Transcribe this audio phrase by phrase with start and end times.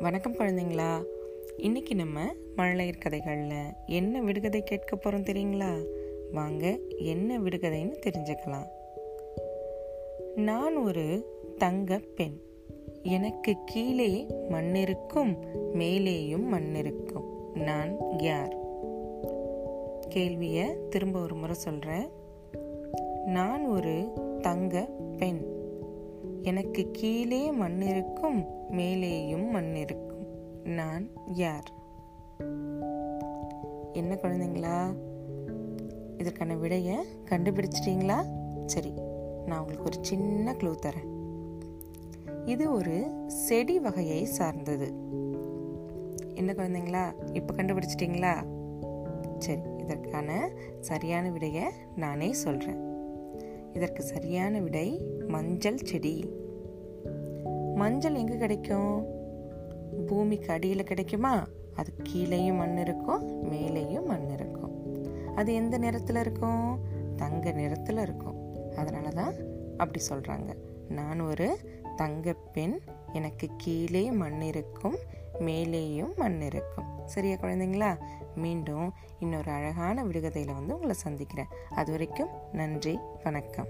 [0.00, 1.04] வணக்கம் குழந்தைங்களா.
[1.56, 2.20] இன்னைக்கு நம்ம
[2.56, 5.84] மழலையர் கதைகளில் என்ன விடுகதை கேட்க போகிறோம் தெரியுங்களா?
[6.32, 8.66] வாங்க என்ன விடுகதைன்னு தெரிஞ்சுக்கலாம்.
[10.36, 11.26] நான் ஒரு
[11.58, 12.40] தங்க பெண்.
[13.02, 15.36] எனக்கு கீழே மண் இருக்கும்
[15.72, 18.56] மேலேயும் மண் இருக்கும் நான் யார்?
[20.08, 22.08] கேள்வியை திரும்ப ஒரு முறை சொல்கிறேன்
[23.24, 24.08] நான் ஒரு
[24.40, 24.88] தங்க
[25.18, 25.57] பெண்.
[26.48, 30.26] எனக்கு கீழே மண் இருக்கும் மேலேயும் மண் இருக்கும்
[30.64, 31.72] நான் யார்?
[33.92, 34.96] என்ன குழந்தைங்களா?
[36.18, 36.94] இதற்கான விடைய
[37.30, 38.24] கண்டுபிடிச்சிட்டீங்களா?
[38.66, 38.92] சரி
[39.46, 41.10] நான் உங்களுக்கு ஒரு சின்ன க்ளூ தரேன்.
[42.44, 44.86] இது ஒரு செடி வகையை சார்ந்தது.
[46.34, 47.14] என்ன குழந்தைங்களா?
[47.32, 48.34] இப்போ கண்டுபிடிச்சிட்டிங்களா?
[49.38, 51.64] சரி இதற்கான சரியான விடையை
[51.96, 52.86] நானே சொல்கிறேன்
[53.72, 56.37] இதற்கு சரியான விடை மஞ்சள் செடி.
[57.78, 59.06] மஞ்சள் எங்கே கிடைக்கும்?
[60.06, 61.46] பூமிக்கு அடியில் கிடைக்குமா?
[61.74, 64.72] அது கீழேயும் மண் இருக்கும் மேலேயும் மண் இருக்கும்.
[65.34, 66.78] அது எந்த நிறத்தில் இருக்கும்?
[67.16, 68.54] தங்க நிறத்தில் இருக்கும்.
[68.76, 69.32] அதனால தான்
[69.76, 70.54] அப்படி சொல்கிறாங்க
[70.88, 71.58] நான் ஒரு
[71.96, 72.80] தங்க பெண்
[73.12, 74.96] எனக்கு கீழே மண் இருக்கும்
[75.38, 76.84] மேலேயும் மண் இருக்கும்.
[77.04, 77.96] சரியா குழந்தைங்களா?
[78.34, 81.48] மீண்டும் இன்னொரு அழகான விடுகதையில் வந்து உங்களை சந்திக்கிறேன்.
[81.70, 83.66] அது வரைக்கும் நன்றி வணக்கம்.